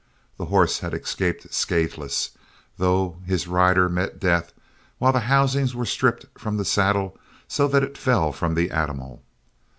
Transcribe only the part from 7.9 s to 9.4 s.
fell from the animal.